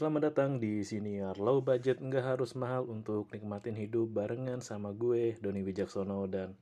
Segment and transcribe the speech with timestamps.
[0.00, 5.36] Selamat datang di Siniar Low Budget nggak harus mahal untuk nikmatin hidup barengan sama gue
[5.44, 6.24] Doni Wijaksono.
[6.24, 6.56] Dan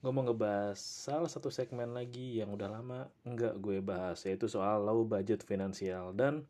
[0.00, 4.80] gue mau ngebahas salah satu segmen lagi yang udah lama nggak gue bahas yaitu soal
[4.80, 6.16] low budget finansial.
[6.16, 6.48] Dan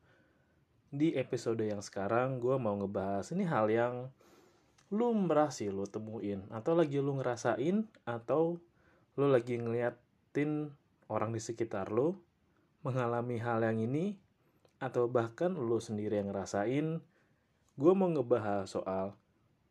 [0.94, 4.06] di episode yang sekarang gue mau ngebahas ini hal yang
[4.94, 8.62] lu merasa lu temuin atau lagi lu ngerasain atau
[9.18, 10.70] lu lagi ngeliatin
[11.10, 12.14] orang di sekitar lu
[12.86, 14.22] mengalami hal yang ini
[14.84, 17.00] atau bahkan lu sendiri yang ngerasain,
[17.80, 19.16] gue mau ngebahas soal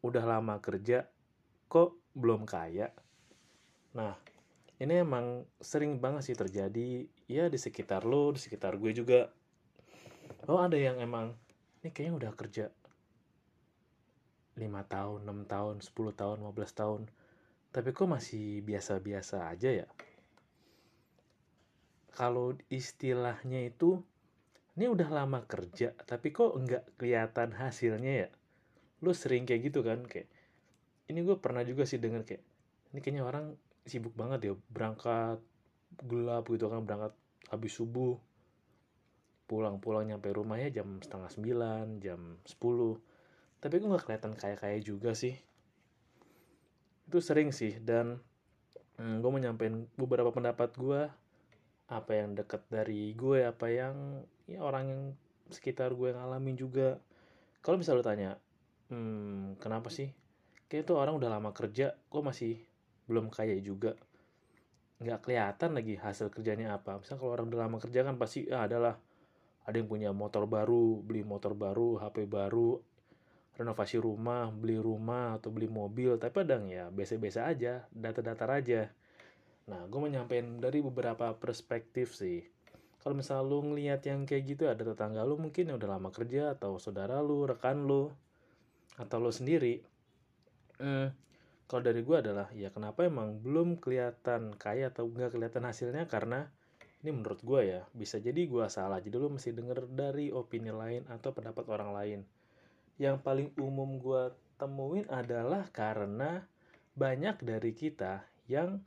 [0.02, 1.06] udah lama kerja
[1.70, 2.90] kok belum kaya.
[3.94, 4.18] Nah,
[4.82, 9.30] ini emang sering banget sih terjadi ya di sekitar lo, di sekitar gue juga.
[10.50, 11.38] Oh ada yang emang
[11.86, 12.66] ini kayaknya udah kerja
[14.58, 17.02] 5 tahun, 6 tahun, 10 tahun, 15 tahun.
[17.70, 19.88] Tapi kok masih biasa-biasa aja ya?
[22.14, 24.02] Kalau istilahnya itu
[24.74, 28.30] ini udah lama kerja tapi kok nggak kelihatan hasilnya ya?
[29.06, 30.32] Lu sering kayak gitu kan kayak
[31.12, 32.44] ini gue pernah juga sih denger kayak
[32.94, 35.44] ini kayaknya orang sibuk banget ya berangkat
[36.08, 37.14] gelap gitu kan berangkat
[37.52, 38.18] habis subuh
[39.46, 42.98] pulang-pulang nyampe rumahnya jam setengah sembilan jam sepuluh.
[43.60, 45.36] Tapi gue nggak kelihatan kayak kayak juga sih?
[47.06, 48.18] Itu sering sih dan
[48.98, 51.02] hmm, gue menyampaikan beberapa pendapat gue
[51.94, 55.02] apa yang dekat dari gue apa yang ya orang yang
[55.50, 56.98] sekitar gue ngalamin juga.
[57.64, 58.32] Kalau misalnya lo tanya
[58.92, 60.12] hmm, kenapa sih?
[60.68, 62.58] Kayak itu orang udah lama kerja kok masih
[63.06, 63.94] belum kaya juga?
[65.00, 66.98] Nggak kelihatan lagi hasil kerjanya apa.
[67.00, 68.98] Misal kalau orang udah lama kerja kan pasti ah, adalah
[69.64, 72.82] ada yang punya motor baru beli motor baru HP baru
[73.54, 76.18] renovasi rumah beli rumah atau beli mobil.
[76.18, 78.90] Tapi ada ya biasa-biasa aja data-data aja
[79.64, 82.44] nah gue menyampaikan dari beberapa perspektif sih.
[83.00, 86.56] Kalau misal lu ngeliat yang kayak gitu ada tetangga lu mungkin yang udah lama kerja
[86.56, 88.08] atau saudara lu rekan lu
[88.96, 89.84] atau lu sendiri
[90.80, 91.08] hmm,
[91.68, 96.06] kalau dari gue adalah ya kenapa emang belum kelihatan kaya atau nggak kelihatan hasilnya?
[96.06, 96.46] Karena
[97.02, 99.00] ini menurut gue ya bisa jadi gue salah.
[99.00, 102.20] Jadi lu mesti denger dari opini lain atau pendapat orang lain.
[103.00, 106.46] Yang paling umum gue temuin adalah karena
[106.94, 108.78] banyak dari kita yang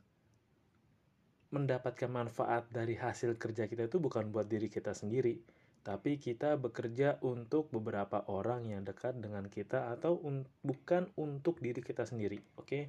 [1.49, 5.39] mendapatkan manfaat dari hasil kerja kita itu bukan buat diri kita sendiri,
[5.87, 11.79] tapi kita bekerja untuk beberapa orang yang dekat dengan kita atau un bukan untuk diri
[11.79, 12.67] kita sendiri, oke?
[12.67, 12.83] Okay?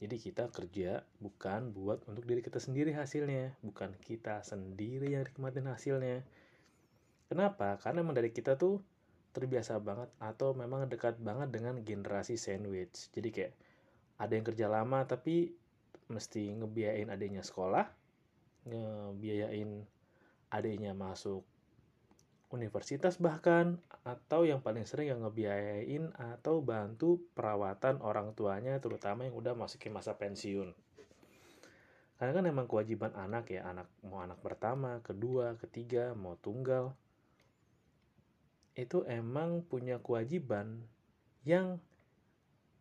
[0.00, 5.68] Jadi kita kerja bukan buat untuk diri kita sendiri hasilnya, bukan kita sendiri yang nikmatin
[5.68, 6.24] hasilnya.
[7.28, 7.76] Kenapa?
[7.76, 8.80] Karena memang dari kita tuh
[9.36, 13.12] terbiasa banget atau memang dekat banget dengan generasi sandwich.
[13.12, 13.52] Jadi kayak
[14.16, 15.52] ada yang kerja lama tapi
[16.10, 17.86] mesti ngebiayain adiknya sekolah,
[18.66, 19.86] ngebiayain
[20.50, 21.46] adiknya masuk
[22.50, 29.38] universitas bahkan atau yang paling sering yang ngebiayain atau bantu perawatan orang tuanya terutama yang
[29.38, 30.74] udah masuk ke masa pensiun.
[32.18, 36.92] Karena kan emang kewajiban anak ya, anak mau anak pertama, kedua, ketiga, mau tunggal.
[38.76, 40.84] Itu emang punya kewajiban
[41.48, 41.80] yang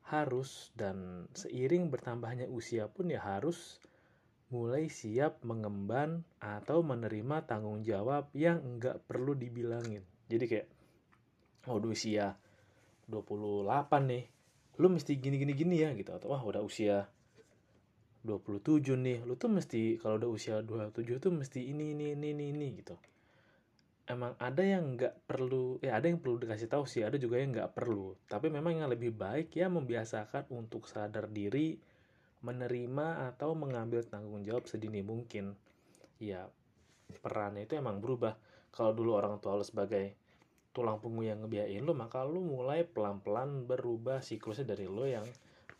[0.09, 3.77] harus dan seiring bertambahnya usia pun ya harus
[4.49, 10.01] mulai siap mengemban atau menerima tanggung jawab yang enggak perlu dibilangin.
[10.25, 10.67] Jadi kayak,
[11.69, 12.33] oh udah usia
[13.05, 13.69] 28
[14.09, 14.23] nih,
[14.81, 16.09] lu mesti gini-gini gini ya gitu.
[16.09, 17.05] Atau wah udah usia
[18.25, 22.45] 27 nih, lu tuh mesti kalau udah usia 27 tuh mesti ini ini ini ini,
[22.49, 22.97] ini gitu
[24.09, 27.53] emang ada yang nggak perlu ya ada yang perlu dikasih tahu sih ada juga yang
[27.53, 28.17] nggak perlu.
[28.25, 31.77] Tapi memang yang lebih baik ya membiasakan untuk sadar diri
[32.41, 35.53] menerima atau mengambil tanggung jawab sedini mungkin.
[36.17, 36.49] Ya
[37.21, 38.33] perannya itu emang berubah.
[38.73, 40.17] Kalau dulu orang tua lo sebagai
[40.73, 45.25] tulang punggung yang ngebiayain lo maka lo mulai pelan-pelan berubah siklusnya dari lo yang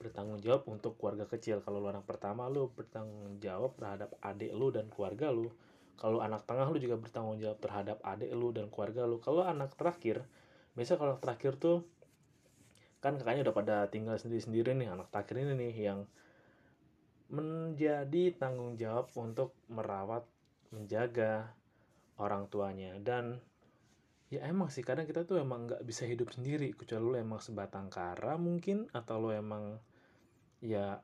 [0.02, 1.66] bertanggung jawab untuk keluarga kecil.
[1.66, 5.50] Kalau lo anak pertama lo bertanggung jawab terhadap adik lo dan keluarga lo
[6.00, 9.20] kalau anak tengah lu juga bertanggung jawab terhadap adik lu dan keluarga lu.
[9.20, 10.24] Kalau anak terakhir
[10.80, 11.84] biasa kalau terakhir tuh
[13.04, 16.00] kan kakaknya udah pada tinggal sendiri-sendiri nih anak terakhir ini nih yang
[17.30, 20.24] menjadi tanggung jawab untuk merawat
[20.72, 21.52] menjaga
[22.16, 22.96] orang tuanya.
[23.04, 23.44] Dan
[24.32, 27.92] ya emang sih kadang kita tuh emang nggak bisa hidup sendiri kecuali lu emang sebatang
[27.92, 29.82] kara mungkin atau lu emang
[30.64, 31.02] ya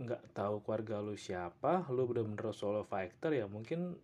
[0.00, 3.98] nggak tahu keluarga lu siapa lu bener-bener solo fighter ya mungkin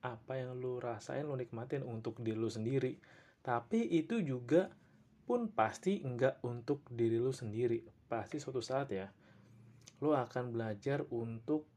[0.00, 2.96] apa yang lu rasain lu nikmatin untuk diri lu sendiri.
[3.40, 4.72] Tapi itu juga
[5.24, 7.84] pun pasti enggak untuk diri lu sendiri.
[8.08, 9.08] Pasti suatu saat ya
[10.00, 11.68] lu akan belajar untuk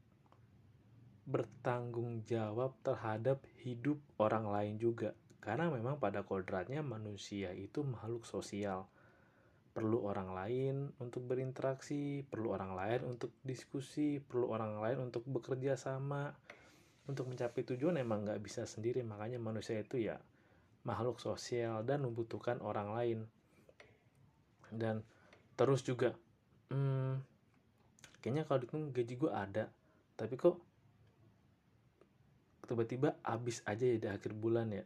[1.23, 5.11] bertanggung jawab terhadap hidup orang lain juga.
[5.43, 8.87] Karena memang pada kodratnya manusia itu makhluk sosial.
[9.75, 15.75] Perlu orang lain untuk berinteraksi perlu orang lain untuk diskusi perlu orang lain untuk bekerja
[15.75, 16.31] sama
[17.03, 20.15] untuk mencapai tujuan emang nggak bisa sendiri makanya manusia itu ya
[20.87, 23.19] makhluk sosial dan membutuhkan orang lain.
[24.71, 25.03] Dan
[25.55, 26.15] terus juga
[26.71, 27.19] hmm,
[28.23, 29.69] kayaknya kalau dihitung gaji gue ada
[30.13, 30.57] tapi kok
[32.63, 34.83] tiba-tiba habis aja ya di akhir bulan ya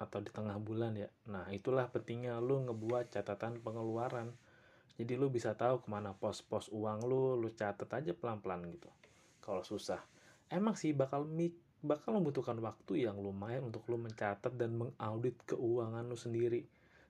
[0.00, 1.08] atau di tengah bulan ya.
[1.28, 4.32] Nah itulah pentingnya lu ngebuat catatan pengeluaran.
[4.96, 8.88] Jadi lu bisa tahu ke mana pos-pos uang lu lu catat aja pelan-pelan gitu.
[9.44, 10.00] Kalau susah
[10.50, 11.30] emang sih bakal
[11.80, 16.66] bakal membutuhkan waktu yang lumayan untuk lu mencatat dan mengaudit keuangan lu sendiri.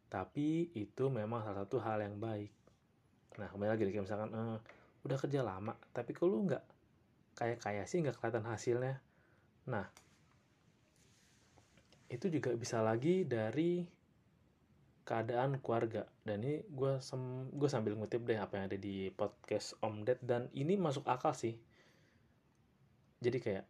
[0.06, 2.52] Tapi itu memang salah satu hal yang baik.
[3.40, 4.58] Nah kembali lagi kayak misalkan eh,
[5.00, 6.64] udah kerja lama tapi kalau lu nggak
[7.34, 8.94] kayak kayak sih nggak kelihatan hasilnya.
[9.66, 9.86] Nah
[12.10, 13.86] itu juga bisa lagi dari
[15.06, 16.06] keadaan keluarga.
[16.22, 20.22] Dan ini gue sem gue sambil ngutip deh apa yang ada di podcast Om Ded.
[20.22, 21.58] Dan ini masuk akal sih
[23.20, 23.66] jadi kayak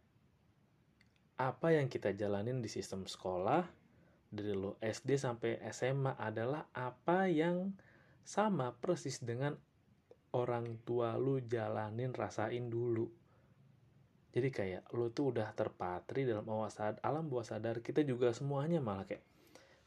[1.35, 3.67] apa yang kita jalanin di sistem sekolah
[4.31, 7.75] dari lo SD sampai SMA adalah apa yang
[8.23, 9.51] sama persis dengan
[10.31, 13.11] orang tua lu jalanin rasain dulu.
[14.31, 16.47] Jadi kayak lo tuh udah terpatri dalam
[17.03, 19.27] alam bawah sadar kita juga semuanya malah kayak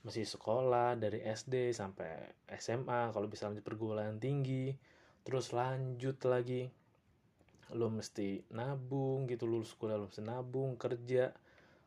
[0.05, 4.77] masih sekolah dari SD sampai SMA kalau bisa lanjut perguruan tinggi
[5.25, 6.69] terus lanjut lagi
[7.73, 11.33] lo mesti nabung gitu lulus kuliah lo mesti nabung kerja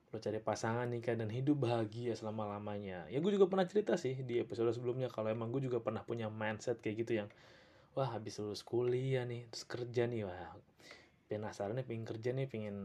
[0.09, 4.17] lo cari pasangan nikah dan hidup bahagia selama lamanya ya gue juga pernah cerita sih
[4.25, 7.29] di episode sebelumnya kalau emang gue juga pernah punya mindset kayak gitu yang
[7.93, 10.57] wah habis lulus kuliah nih terus kerja nih wah
[11.27, 12.77] penasaran nih pengen kerja nih pengen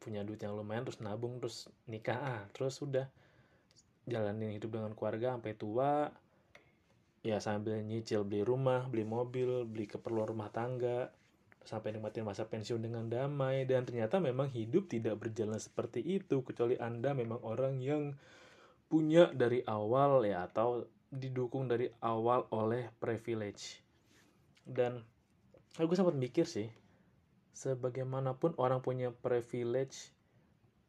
[0.00, 2.18] punya duit yang lumayan terus nabung terus nikah.
[2.18, 3.06] Ah terus sudah
[4.08, 6.10] jalanin hidup dengan keluarga sampai tua.
[7.20, 11.12] Ya sambil nyicil beli rumah beli mobil beli keperluan rumah tangga
[11.70, 13.62] sampai nikmatin masa pensiun dengan damai.
[13.62, 18.18] Dan ternyata memang hidup tidak berjalan seperti itu kecuali anda memang orang yang
[18.90, 20.82] punya dari awal ya atau
[21.14, 23.86] didukung dari awal oleh privilege.
[24.66, 24.98] Dan
[25.78, 26.66] aku sempat mikir sih
[27.54, 30.10] sebagaimanapun orang punya privilege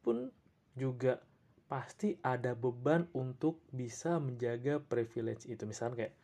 [0.02, 0.34] pun
[0.74, 1.22] juga
[1.70, 5.62] pasti ada beban untuk bisa menjaga privilege itu.
[5.62, 6.14] Misalkan kayak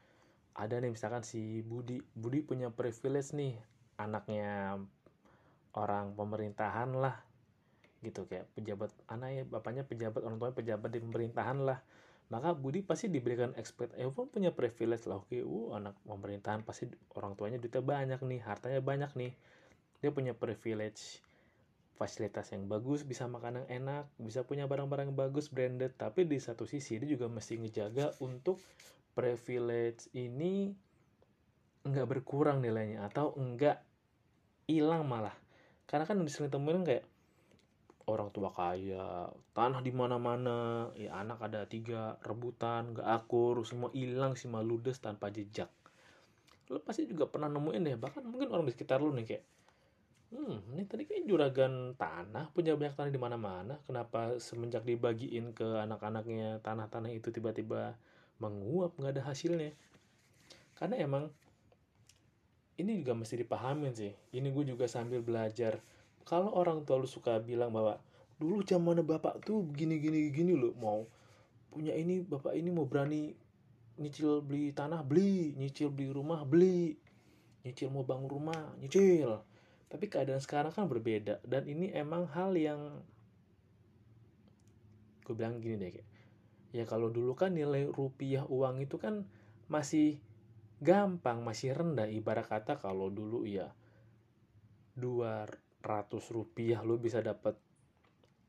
[0.58, 2.02] ada nih misalkan si Budi.
[2.18, 3.54] Budi punya privilege nih
[3.98, 4.78] anaknya
[5.74, 7.18] orang pemerintahan lah
[8.00, 8.24] gitu.
[8.30, 11.78] Kayak pejabat anaknya bapaknya pejabat orang tuanya pejabat di pemerintahan lah.
[12.28, 15.20] Maka Budi pasti diberikan expect eh pun punya privilege lah.
[15.20, 19.32] Oke uh anak pemerintahan pasti orang tuanya duitnya banyak nih hartanya banyak nih.
[19.98, 21.20] Dia punya privilege
[21.98, 25.98] fasilitas yang bagus bisa makan yang enak bisa punya barang-barang bagus branded.
[25.98, 28.62] Tapi di satu sisi dia juga mesti ngejaga untuk
[29.18, 30.70] privilege ini
[31.82, 33.87] nggak berkurang nilainya atau enggak
[34.68, 35.34] hilang malah.
[35.88, 37.08] Karena kan sering temuin kayak
[38.08, 44.32] orang tua kaya tanah di mana-mana ya anak ada tiga rebutan gak akur semua hilang
[44.36, 45.68] sih maludes tanpa jejak.
[46.68, 49.44] Lo pasti juga pernah nemuin deh bahkan mungkin orang di sekitar lo nih kayak
[50.28, 55.64] hmm ini tadi kayak juragan tanah punya banyak tanah di mana-mana kenapa semenjak dibagiin ke
[55.64, 57.96] anak-anaknya tanah-tanah itu tiba-tiba
[58.36, 59.72] menguap nggak ada hasilnya?
[60.76, 61.32] Karena emang
[62.78, 64.14] ini juga mesti dipahamin sih.
[64.30, 65.82] Ini gue juga sambil belajar.
[66.22, 67.98] Kalau orang tua lu suka bilang bahwa
[68.38, 71.02] dulu zaman bapak tuh gini gini gini lo mau
[71.74, 73.34] punya ini bapak ini mau berani
[73.98, 76.94] nyicil beli tanah beli nyicil beli rumah beli
[77.66, 79.42] nyicil mau bangun rumah nyicil.
[79.90, 83.02] Tapi keadaan sekarang kan berbeda dan ini emang hal yang
[85.26, 86.08] gue bilang gini deh kayak
[86.72, 89.24] ya kalau dulu kan nilai rupiah uang itu kan
[89.68, 90.20] masih
[90.78, 92.06] gampang masih rendah.
[92.06, 93.70] Ibarat kata kalau dulu ya
[94.98, 95.50] 200
[96.34, 97.58] rupiah lu bisa dapat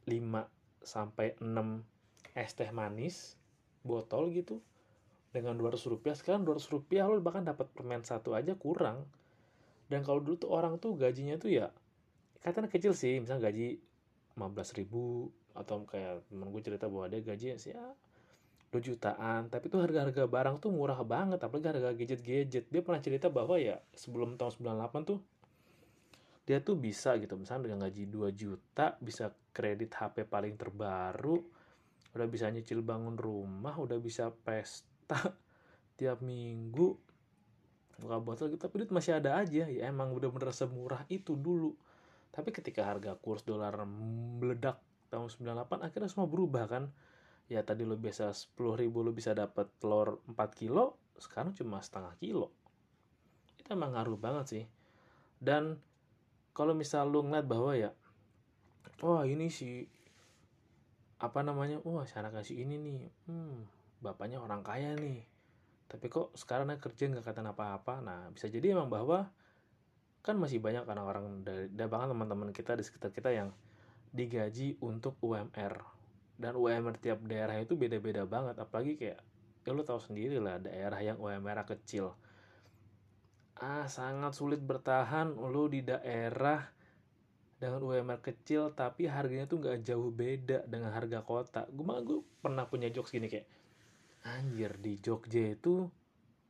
[0.09, 0.15] 5
[0.81, 3.38] sampai 6 es teh manis
[3.86, 4.62] botol gitu.
[5.29, 9.05] Dengan 200 rupiah sekarang 200 rupiah lu bahkan dapat permen satu aja kurang.
[9.89, 11.74] Dan kalau dulu tuh orang tuh gajinya tuh ya
[12.41, 13.17] katanya kecil sih.
[13.21, 13.77] Misalnya gaji
[14.38, 17.83] 15 ribu atau kayak temen gue cerita bahwa dia gaji sih ya
[18.69, 22.69] 2 jutaan tapi tuh harga-harga barang tuh murah banget apalagi harga gadget-gadget.
[22.69, 25.19] Dia pernah cerita bahwa ya sebelum tahun 98 tuh
[26.45, 31.38] dia tuh bisa gitu misalnya dengan gaji 2 juta bisa kredit HP paling terbaru
[32.17, 35.38] udah bisa nyicil bangun rumah udah bisa pesta
[35.97, 36.97] tiap minggu
[37.99, 39.67] buka botol gitu tapi duit masih ada aja.
[39.67, 41.75] Ya emang bener-bener semurah itu dulu.
[42.31, 43.75] Tapi ketika harga kurs dolar
[44.39, 44.79] meledak
[45.11, 46.83] tahun 98 akhirnya semua berubah kan
[47.49, 52.13] ya tadi lo biasa 10 ribu lo bisa dapat telur 4 kilo sekarang cuma setengah
[52.21, 52.53] kilo.
[53.57, 54.65] Itu emang ngaruh banget sih.
[55.41, 55.81] Dan
[56.53, 57.91] kalau misal lo ngeliat bahwa ya
[59.01, 59.89] wah ini si
[61.19, 63.57] apa namanya wah si anak si ini nih hmm,
[63.99, 65.25] bapaknya orang kaya nih.
[65.89, 67.99] Tapi kok sekarang kerja nggak kata apa-apa?
[67.99, 69.25] Nah bisa jadi emang bahwa
[70.21, 73.49] kan masih banyak orang-orang dari, dari bahkan teman-teman kita di sekitar kita yang
[74.13, 75.98] digaji untuk UMR
[76.39, 78.55] dan UMR tiap daerah itu beda-beda banget.
[78.55, 79.19] Apalagi kayak
[79.67, 82.15] ya lo tahu sendiri lah daerah yang UMR kecil.
[83.60, 86.63] Ah sangat sulit bertahan lo di daerah
[87.60, 91.67] dengan UMR kecil tapi harganya tuh nggak jauh beda dengan harga kota.
[91.67, 93.46] Gue mah gue pernah punya jokes gini kayak
[94.24, 95.88] anjir di Jogja itu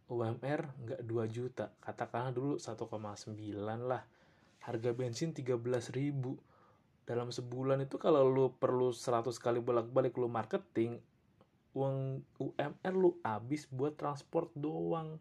[0.10, 1.74] UMR nggak 2 juta.
[1.82, 2.94] Katakanlah dulu 1,9
[3.90, 4.06] lah.
[4.62, 5.58] Harga bensin 13
[5.98, 6.38] ribu
[7.10, 11.02] dalam sebulan itu kalau lu perlu 100 kali bolak-balik lu marketing
[11.74, 15.18] uang UMR lu habis buat transport doang.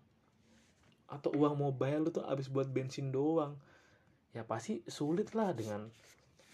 [1.09, 3.57] Atau uang mobile lu tuh habis buat bensin doang.
[4.37, 5.89] Ya pasti sulit lah dengan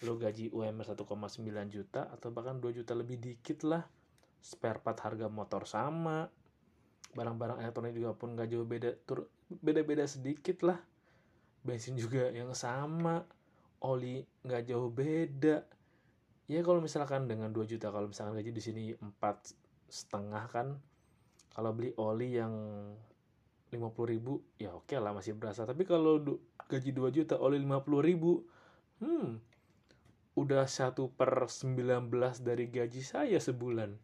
[0.07, 1.03] lu gaji UMR 1,9
[1.67, 3.83] juta atau bahkan 2 juta lebih dikit lah.
[4.39, 6.31] Spare part harga motor sama.
[7.11, 8.95] Barang-barang elektronik juga pun gak jauh beda
[9.51, 10.79] beda-beda sedikit lah.
[11.59, 13.34] Bensin juga yang sama
[13.85, 15.61] oli nggak jauh beda.
[16.49, 19.53] Ya kalau misalkan dengan 2 juta kalau misalkan gaji di sini empat
[19.89, 20.67] setengah kan
[21.53, 22.53] kalau beli oli yang
[23.69, 25.69] 50 ribu ya oke okay lah masih berasa.
[25.69, 26.21] Tapi kalau
[26.69, 28.41] gaji 2 juta oli 50 ribu
[29.01, 29.55] hmm
[30.35, 32.11] udah satu per 19
[32.43, 33.95] dari gaji saya sebulan.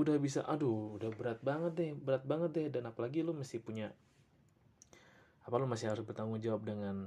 [0.00, 2.66] Udah bisa aduh udah berat banget deh berat banget deh.
[2.72, 3.92] Dan apalagi lu mesti punya
[5.46, 7.06] apa lu masih harus bertanggung jawab dengan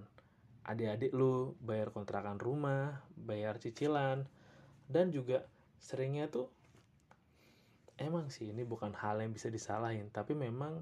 [0.64, 4.24] adik-adik lu bayar kontrakan rumah bayar cicilan
[4.88, 5.44] dan juga
[5.84, 6.48] seringnya tuh
[8.00, 10.80] emang sih ini bukan hal yang bisa disalahin tapi memang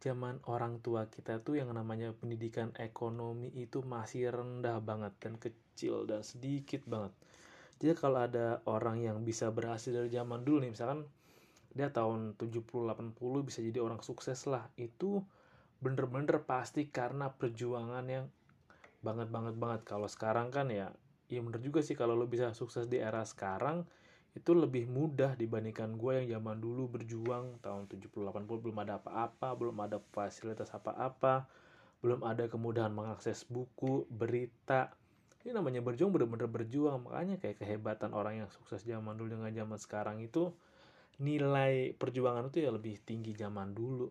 [0.00, 6.08] zaman orang tua kita tuh yang namanya pendidikan ekonomi itu masih rendah banget dan kecil
[6.08, 7.12] dan sedikit banget.
[7.80, 11.04] Jadi kalau ada orang yang bisa berhasil dari zaman dulu nih misalkan
[11.70, 13.14] dia tahun 70-80
[13.46, 14.66] bisa jadi orang sukses lah.
[14.74, 15.22] Itu
[15.80, 18.26] bener-bener pasti karena perjuangan yang
[19.00, 19.80] banget banget banget.
[19.88, 20.92] Kalau sekarang kan ya
[21.30, 23.86] ya bener juga sih kalau lo bisa sukses di era sekarang
[24.34, 29.78] itu lebih mudah dibandingkan gue yang zaman dulu berjuang tahun 70-80 belum ada apa-apa belum
[29.82, 31.50] ada fasilitas apa-apa
[32.00, 34.96] belum ada kemudahan mengakses buku berita.
[35.44, 37.08] Ini namanya berjuang bener-bener berjuang.
[37.08, 40.52] Makanya kayak kehebatan orang yang sukses zaman dulu dengan zaman sekarang itu
[41.20, 44.08] nilai perjuangan itu ya lebih tinggi zaman dulu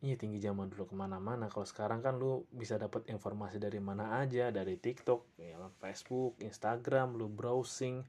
[0.00, 1.52] Iya tinggi zaman dulu ke mana-mana.
[1.52, 7.20] Kalau sekarang kan lu bisa dapat informasi dari mana aja, dari TikTok, ya, Facebook, Instagram,
[7.20, 8.00] lu browsing,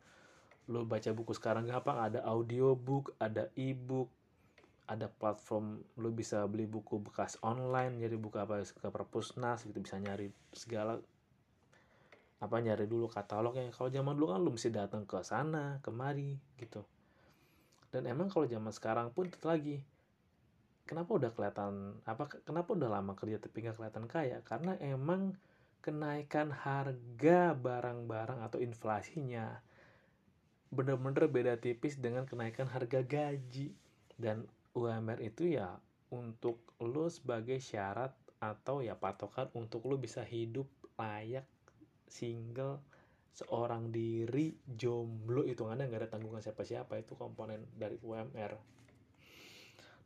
[0.72, 2.00] lu baca buku sekarang gampang.
[2.00, 4.08] Ada audiobook, ada ebook,
[4.88, 10.00] ada platform lu bisa beli buku bekas online, jadi buku apa ke perpusnas gitu bisa
[10.00, 10.96] nyari segala
[12.42, 16.82] apa nyari dulu katalognya kalau zaman dulu kan lu mesti datang ke sana kemari gitu.
[17.94, 19.86] Dan emang kalau zaman sekarang pun tetap lagi
[20.90, 24.42] kenapa udah kelihatan apa kenapa udah lama kerja tapi nggak kelihatan kaya?
[24.42, 25.38] Karena emang
[25.86, 29.62] kenaikan harga barang-barang atau inflasinya
[30.72, 33.78] bener-bener beda tipis dengan kenaikan harga gaji.
[34.18, 35.78] Dan UMR itu ya
[36.10, 40.66] untuk lo sebagai syarat atau ya patokan untuk lo bisa hidup
[40.98, 41.46] layak
[42.12, 42.84] single
[43.32, 48.60] seorang diri jomblo hitungannya nggak ada tanggungan siapa-siapa itu komponen dari UMR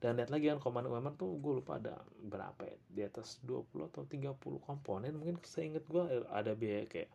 [0.05, 3.89] dan lihat lagi kan komponen UMR tuh gue lupa ada berapa ya di atas 20
[3.89, 5.17] atau 30 komponen.
[5.17, 7.09] Mungkin saya inget gue eh, ada biaya kayak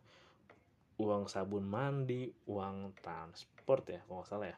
[0.99, 4.57] uang sabun mandi uang transport ya kalau nggak salah ya.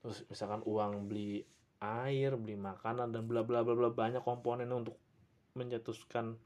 [0.00, 1.44] Terus misalkan uang beli
[1.82, 4.96] air beli makanan dan bla bla bla bla banyak komponen untuk
[5.52, 6.40] mencetuskan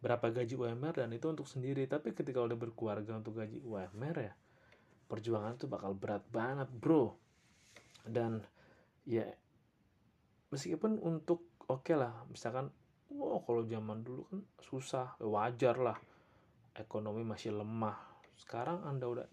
[0.00, 1.88] berapa gaji UMR dan itu untuk sendiri.
[1.88, 4.34] Tapi ketika udah berkeluarga untuk gaji UMR ya
[5.06, 7.14] perjuangan itu bakal berat banget bro.
[8.06, 8.42] Dan
[9.06, 9.26] ya
[10.50, 12.70] meskipun untuk oke okay lah misalkan
[13.10, 15.98] wow kalau zaman dulu kan susah wajar lah.
[16.76, 17.96] Ekonomi masih lemah.
[18.36, 19.26] Sekarang anda udah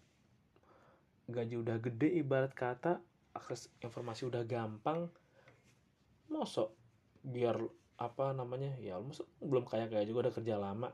[1.27, 2.99] gaji udah gede ibarat kata
[3.33, 5.07] akses informasi udah gampang
[6.29, 6.71] mosok
[7.23, 7.55] biar
[7.97, 10.89] apa namanya ya almost belum kayak kayak juga udah kerja lama.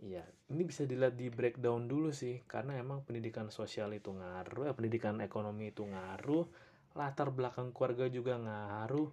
[0.00, 4.74] Ya ini bisa dilihat di breakdown dulu sih karena emang pendidikan sosial itu ngaruh eh,
[4.74, 6.48] pendidikan ekonomi itu ngaruh
[6.96, 9.12] latar belakang keluarga juga ngaruh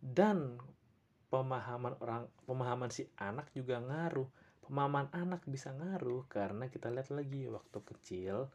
[0.00, 0.56] dan
[1.28, 4.26] pemahaman orang pemahaman si anak juga ngaruh.
[4.64, 8.46] Pemahaman anak bisa ngaruh karena kita lihat lagi waktu kecil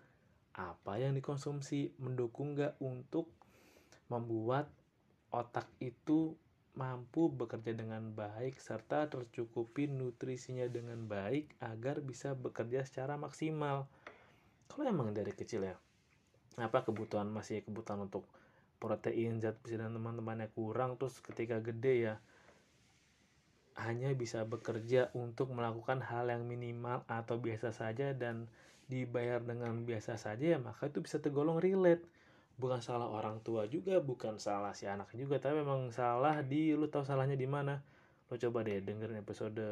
[0.55, 3.27] apa yang dikonsumsi mendukung nggak untuk
[4.07, 4.71] membuat
[5.35, 6.39] otak itu
[6.75, 13.87] mampu bekerja dengan baik serta tercukupi nutrisinya dengan baik agar bisa bekerja secara maksimal.
[14.67, 15.75] Kalau emang dari kecil ya,
[16.59, 18.27] apa kebutuhan masih kebutuhan untuk
[18.79, 22.15] protein zat besi dan teman-temannya kurang terus ketika gede ya
[23.75, 28.47] hanya bisa bekerja untuk melakukan hal yang minimal atau biasa saja dan
[28.87, 32.05] dibayar dengan biasa saja ya maka itu bisa tergolong relate
[32.55, 36.87] bukan salah orang tua juga bukan salah si anak juga tapi memang salah di lu
[36.87, 37.79] tahu salahnya di mana?
[38.25, 39.65] Lo coba deh dengerin episode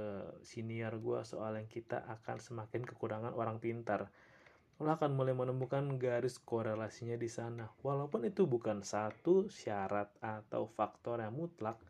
[0.45, 4.13] senior gua soal yang kita akan semakin kekurangan orang pintar.
[4.77, 7.71] Lo akan mulai menemukan garis korelasinya di sana.
[7.81, 11.81] Walaupun itu bukan satu syarat atau faktor yang mutlak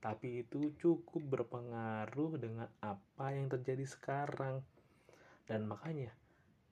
[0.00, 4.64] tapi itu cukup berpengaruh dengan apa yang terjadi sekarang.
[5.44, 6.08] Dan makanya,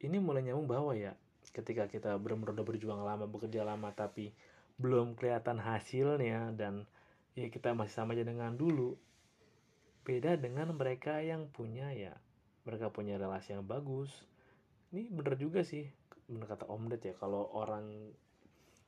[0.00, 1.12] ini mulai nyambung bahwa ya,
[1.50, 4.32] ketika kita benar-benar udah berjuang lama, bekerja lama, tapi
[4.78, 6.86] belum kelihatan hasilnya, dan
[7.34, 8.94] ya kita masih sama aja dengan dulu,
[10.06, 12.14] beda dengan mereka yang punya ya,
[12.68, 14.10] mereka punya relasi yang bagus.
[14.94, 15.88] Ini bener juga sih,
[16.30, 18.14] bener kata Om Ded ya, kalau orang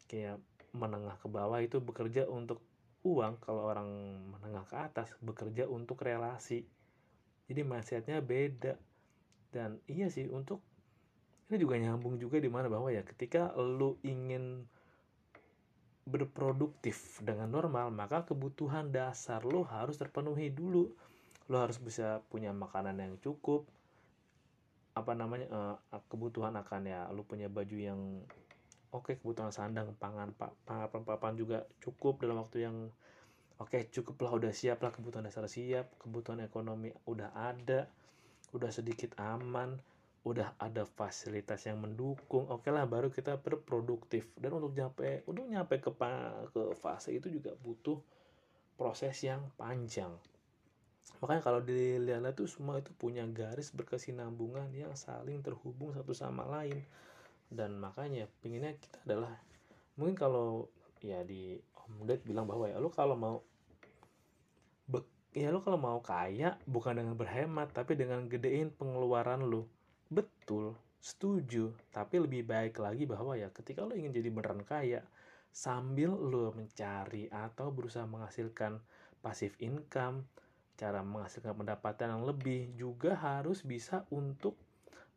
[0.06, 0.40] kayak
[0.70, 2.62] menengah ke bawah itu bekerja untuk
[3.00, 3.88] uang kalau orang
[4.28, 6.68] menengah ke atas bekerja untuk relasi
[7.48, 8.76] jadi mindsetnya beda
[9.50, 10.62] dan iya sih untuk
[11.50, 14.62] ini juga nyambung juga di mana bahwa ya ketika lu ingin
[16.06, 20.94] berproduktif dengan normal maka kebutuhan dasar lo harus terpenuhi dulu.
[21.50, 23.66] Lo harus bisa punya makanan yang cukup.
[24.94, 28.22] Apa namanya uh, kebutuhan akan ya lo punya baju yang
[28.90, 32.76] oke okay, kebutuhan sandang pangan papan papan juga cukup dalam waktu yang
[33.62, 37.86] oke okay, cukup lah udah siap lah kebutuhan dasar siap kebutuhan ekonomi udah ada
[38.50, 39.78] udah sedikit aman
[40.20, 45.48] udah ada fasilitas yang mendukung oke okay lah baru kita berproduktif dan untuk nyampe untuk
[45.48, 45.90] nyampe ke
[46.52, 47.96] ke fase itu juga butuh
[48.80, 50.08] proses yang panjang.
[51.20, 56.80] Makanya kalau dilihat itu semua itu punya garis berkesinambungan yang saling terhubung satu sama lain.
[57.52, 59.36] Dan makanya pinginnya kita adalah
[60.00, 60.72] mungkin kalau
[61.04, 63.36] ya di Om Ded bilang bahwa ya lo kalau mau
[65.36, 69.68] ya lo kalau mau kaya bukan dengan berhemat tapi dengan gedein pengeluaran lo
[70.10, 75.06] betul setuju tapi lebih baik lagi bahwa ya ketika lo ingin jadi beneran kaya
[75.48, 78.82] sambil lo mencari atau berusaha menghasilkan
[79.24, 80.28] pasif income
[80.80, 84.56] cara menghasilkan pendapatan yang lebih juga harus bisa untuk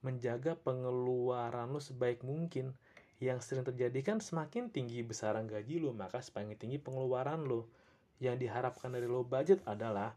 [0.04, 2.76] menjaga pengeluaran lo sebaik mungkin.
[3.24, 7.72] Yang sering terjadi kan semakin tinggi besaran gaji lo, maka semakin tinggi pengeluaran lo.
[8.20, 10.12] Yang diharapkan dari lo budget adalah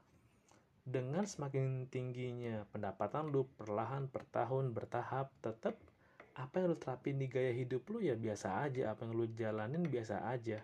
[0.86, 5.74] dengan semakin tingginya pendapatan lo perlahan per tahun bertahap tetap
[6.38, 9.82] apa yang lo terapin di gaya hidup lo ya biasa aja apa yang lo jalanin
[9.82, 10.62] biasa aja.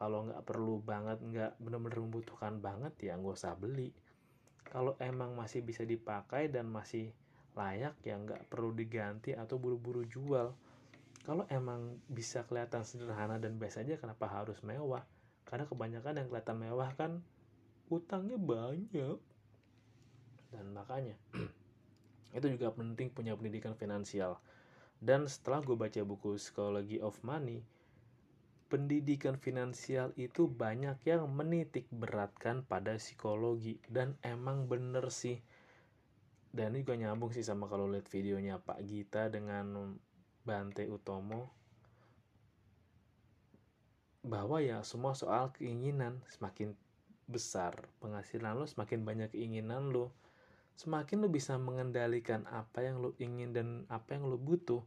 [0.00, 3.92] Kalau nggak perlu banget nggak bener-bener membutuhkan banget ya nggak usah beli.
[4.64, 7.12] Kalau emang masih bisa dipakai dan masih
[7.52, 10.56] layak ya nggak perlu diganti atau buru-buru jual.
[11.20, 15.04] Kalau emang bisa kelihatan sederhana dan biasa aja kenapa harus mewah?
[15.44, 17.20] Karena kebanyakan yang kelihatan mewah kan
[17.92, 19.20] utangnya banyak
[20.50, 21.14] dan makanya
[22.36, 24.38] itu juga penting punya pendidikan finansial.
[25.00, 27.64] Dan setelah gue baca buku Psychology of Money
[28.70, 33.82] pendidikan finansial itu banyak yang menitik beratkan pada psikologi.
[33.90, 35.42] Dan emang bener sih.
[36.54, 39.98] Dan ini juga nyambung sih sama kalau lihat videonya Pak Gita dengan
[40.46, 41.50] Bante Utomo.
[44.22, 46.78] Bahwa ya semua soal keinginan semakin
[47.26, 47.74] besar.
[47.98, 50.14] Penghasilan lo semakin banyak keinginan lo
[50.80, 54.80] semakin lo bisa mengendalikan apa yang lo ingin dan apa yang lo butuh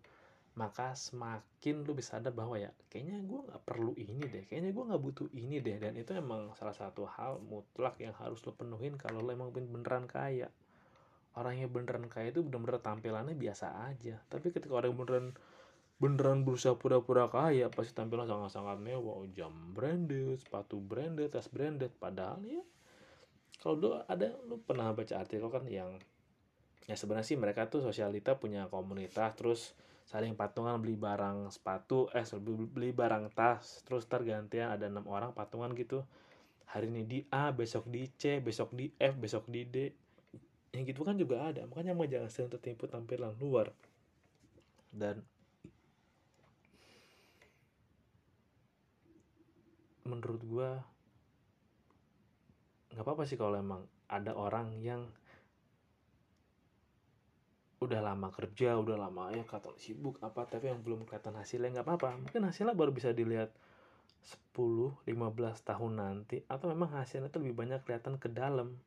[0.54, 4.84] maka semakin lo bisa sadar bahwa ya kayaknya gue nggak perlu ini deh kayaknya gue
[4.86, 5.82] nggak butuh ini deh.
[5.82, 10.06] Dan itu emang salah satu hal mutlak yang harus lo penuhin kalau lo emang beneran
[10.06, 10.54] kaya.
[11.34, 14.22] Orang yang beneran kaya itu bener-bener tampilannya biasa aja.
[14.30, 15.28] Tapi ketika orang yang beneran
[15.98, 19.26] beneran berusaha pura-pura kaya pasti tampilan sangat-sangat mewah.
[19.34, 21.90] Jam branded sepatu branded tas branded.
[21.98, 22.62] Padahal ya
[23.64, 25.96] kalau dulu ada lu pernah baca artikel kan yang
[26.84, 29.72] ya sebenarnya sih mereka tuh sosialita punya komunitas terus
[30.04, 35.72] saling patungan beli barang sepatu eh beli barang tas terus tergantian ada enam orang patungan
[35.80, 36.04] gitu.
[36.76, 39.94] Hari ini di A besok di C besok di F besok di D.
[40.76, 43.72] Yang gitu kan juga ada makanya mau jangan sering tertipu tampilan luar.
[44.92, 45.24] Dan
[50.04, 50.70] menurut gue
[52.94, 55.10] nggak apa-apa sih kalau emang ada orang yang
[57.84, 61.86] udah lama kerja udah lama ya kata sibuk apa tapi yang belum kelihatan hasilnya nggak
[61.90, 62.16] apa-apa.
[62.16, 63.52] Mungkin hasilnya baru bisa dilihat
[64.56, 68.80] 10 15 tahun nanti atau memang hasilnya itu lebih banyak kelihatan ke dalam.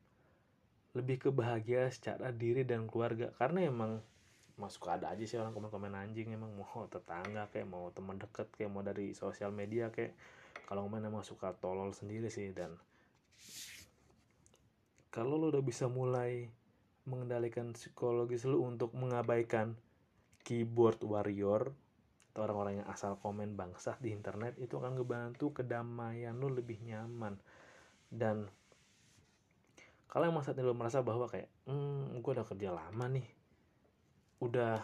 [0.96, 3.28] Lebih ke bahagia secara diri dan keluarga.
[3.36, 4.00] Karena emang
[4.56, 8.72] masuk ada aja sih orang komen-komen anjing emang mau tetangga kayak mau teman deket kayak
[8.72, 10.16] mau dari sosial media kayak.
[10.64, 12.72] Kalau komen emang suka tolol sendiri sih dan
[15.16, 16.52] kalau lo udah bisa mulai
[17.08, 19.72] mengendalikan psikologis lu untuk mengabaikan
[20.44, 21.72] keyboard warrior
[22.36, 27.40] atau orang-orang yang asal komen bangsa di internet itu akan ngebantu kedamaian lu lebih nyaman.
[28.12, 28.44] Dan
[30.12, 33.26] kalau yang masa lu merasa bahwa kayak hmm gue udah kerja lama nih
[34.44, 34.76] udah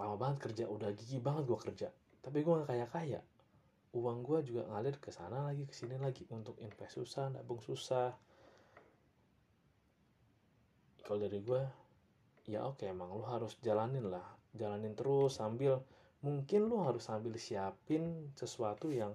[0.00, 1.88] lama banget kerja udah gigi banget gue kerja
[2.24, 3.20] tapi gue gak kaya kaya
[3.90, 8.14] uang gue juga ngalir ke sana lagi ke sini lagi untuk invest susah nabung susah.
[11.02, 11.62] Kalau dari gue
[12.46, 14.22] ya oke emang lo harus jalanin lah
[14.54, 15.82] jalanin terus sambil
[16.22, 19.14] mungkin lo harus sambil siapin sesuatu yang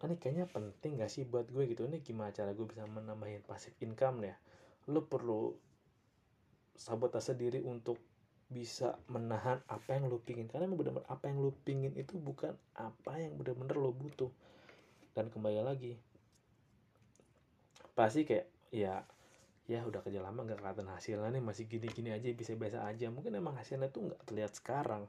[0.00, 1.70] ah, ini kayaknya penting gak sih buat gue?
[1.70, 1.86] Gitu.
[1.86, 4.34] Ini gimana cara gue bisa menambahin passive income ya
[4.90, 5.54] lo perlu
[6.74, 8.09] sabotase diri untuk
[8.50, 10.50] bisa menahan apa yang lo pingin.
[10.50, 14.28] Karena emang benar-benar apa yang lo pingin itu bukan apa yang benar-benar lo butuh.
[15.14, 15.94] Dan kembali lagi
[17.94, 19.02] pasti kayak ya
[19.70, 23.06] ya udah kerja lama nggak kelihatan hasilnya nih masih gini-gini aja bisa biasa aja.
[23.14, 25.06] Mungkin emang hasilnya tuh nggak terlihat sekarang.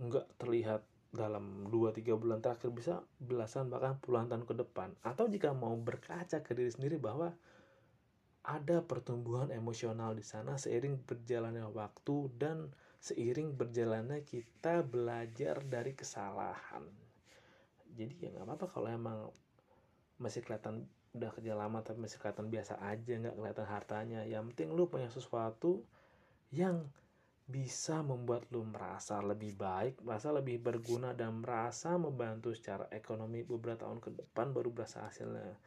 [0.00, 0.80] Nggak terlihat
[1.12, 4.96] dalam 2-3 bulan terakhir bisa belasan bahkan puluhan tahun ke depan.
[5.04, 7.36] Atau jika mau berkaca ke diri sendiri bahwa
[8.42, 16.82] ada pertumbuhan emosional di sana seiring berjalannya waktu dan seiring berjalannya kita belajar dari kesalahan.
[17.94, 19.18] Jadi ya nggak apa-apa kalau emang
[20.18, 24.20] masih kelihatan udah kerja lama tapi masih kelihatan biasa aja nggak kelihatan hartanya.
[24.26, 25.86] Yang penting lu punya sesuatu
[26.50, 26.90] yang
[27.46, 33.86] bisa membuat lu merasa lebih baik, merasa lebih berguna dan merasa membantu secara ekonomi beberapa
[33.86, 35.58] tahun ke depan baru berasa hasilnya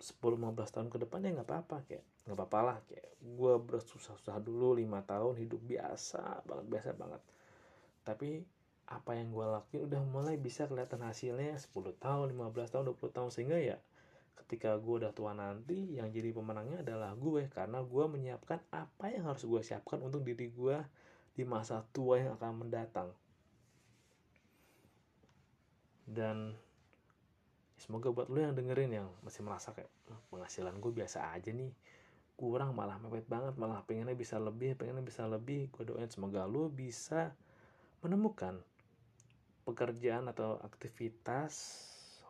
[0.00, 4.72] 10-15 tahun ke depan ya nggak apa-apa kayak nggak apa-apa lah kayak gue bersusah-susah dulu
[4.80, 7.22] lima tahun hidup biasa banget biasa banget.
[8.00, 8.40] Tapi
[8.90, 13.30] apa yang gue lakuin udah mulai bisa kelihatan hasilnya 10 tahun 15 tahun 20 tahun.
[13.30, 13.76] Sehingga ya
[14.40, 19.28] ketika gue udah tua nanti yang jadi pemenangnya adalah gue karena gue menyiapkan apa yang
[19.28, 20.80] harus gue siapkan untuk diri gue
[21.36, 23.12] di masa tua yang akan mendatang.
[26.08, 26.58] Dan
[27.80, 29.88] semoga buat lo yang dengerin yang masih merasa kayak
[30.28, 31.72] penghasilan gue biasa aja nih.
[32.36, 35.72] Kurang malah mepet banget malah pengennya bisa lebih pengennya bisa lebih.
[35.72, 37.32] Gue doain semoga lo bisa
[38.04, 38.60] menemukan
[39.64, 41.52] pekerjaan atau aktivitas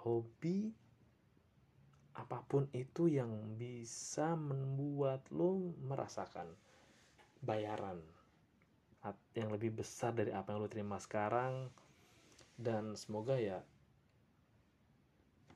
[0.06, 0.70] hobi
[2.14, 6.46] apa pun itu yang bisa membuat lo merasakan
[7.42, 7.98] bayaran
[9.32, 11.72] yang lebih besar dari apa yang lo terima sekarang.
[12.60, 13.64] Dan semoga ya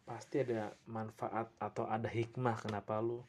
[0.04, 3.24] pasti ada manfaat atau ada hikmah kenapa lo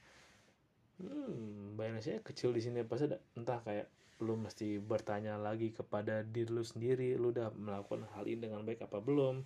[0.99, 3.87] hmm saya kecil di sini pasti ada entah kayak
[4.23, 8.83] lo mesti bertanya lagi kepada diri lo sendiri lo udah melakukan hal ini dengan baik
[8.87, 9.43] apa belum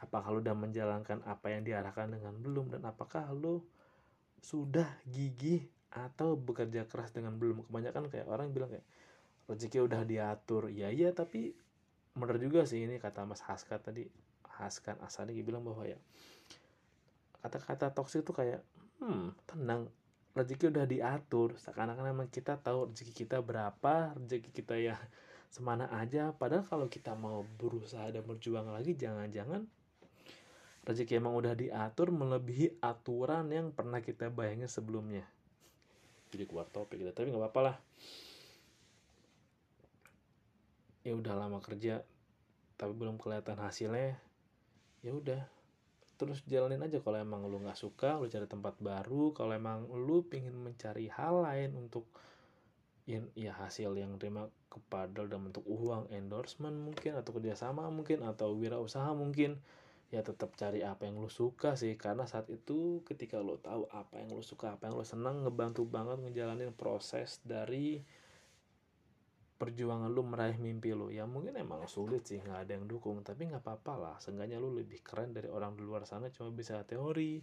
[0.00, 3.64] apakah lu udah menjalankan apa yang diarahkan dengan belum dan apakah lu
[4.44, 5.64] sudah gigih
[5.96, 7.64] atau bekerja keras dengan belum.
[7.66, 8.84] Kebanyakan kayak orang bilang kayak
[9.48, 10.68] rezeki udah diatur.
[10.68, 11.56] Ya iya tapi
[12.16, 14.08] bener juga sih ini kata Mas Haska tadi
[14.56, 16.00] Haskan Asadi bilang bahwa ya
[17.46, 18.60] kata-kata toksik itu kayak
[18.98, 19.86] hmm tenang
[20.34, 21.54] rezeki udah diatur.
[21.56, 24.98] Seakan-akan memang kita tahu rezeki kita berapa rezeki kita ya
[25.54, 26.34] semana aja.
[26.34, 29.64] Padahal kalau kita mau berusaha dan berjuang lagi jangan-jangan
[30.86, 35.26] rezeki emang udah diatur melebihi aturan yang pernah kita bayangin sebelumnya.
[36.30, 37.76] Jadi keluar topik gitu tapi nggak apa-apa lah.
[41.02, 42.02] Ya udah lama kerja
[42.78, 44.20] tapi belum kelihatan hasilnya.
[45.02, 45.55] Ya udah
[46.16, 46.98] terus jalanin aja.
[47.00, 49.32] Kalau emang lu nggak suka lu cari tempat baru.
[49.36, 52.08] Kalau emang lu pingin mencari hal lain untuk
[53.06, 58.52] ya, ya hasil yang terima kepada dalam bentuk uang endorsement mungkin atau kerjasama mungkin atau
[58.52, 59.56] wirausaha mungkin
[60.10, 61.94] ya tetap cari apa yang lo suka sih.
[61.94, 65.86] Karena saat itu ketika lo tahu apa yang lo suka apa yang lo senang ngebantu
[65.86, 68.02] banget ngejalanin proses dari
[69.56, 73.48] perjuangan lo meraih mimpi lo ya mungkin emang sulit sih nggak ada yang dukung tapi
[73.48, 74.16] nggak apa-apa lah.
[74.20, 77.40] Seenggaknya lo lebih keren dari orang di luar sana cuma bisa teori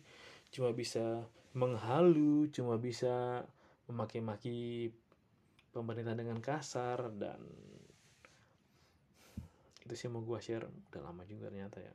[0.53, 1.25] cuma bisa
[1.57, 3.41] menghalu cuma bisa
[3.89, 4.93] memaki-maki
[5.73, 7.41] pemerintah dengan kasar dan
[9.83, 10.69] itu sih mau gue share.
[10.69, 11.91] Udah lama juga ternyata ya.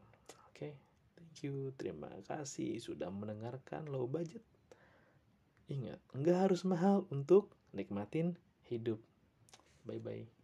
[0.51, 0.73] Oke, okay,
[1.15, 1.71] thank you.
[1.79, 4.43] Terima kasih sudah mendengarkan low budget.
[5.69, 8.41] ingat nggak harus mahal untuk nikmatin
[8.73, 8.97] hidup
[9.89, 10.38] 拜拜。